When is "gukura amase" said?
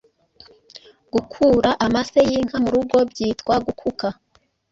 1.13-2.19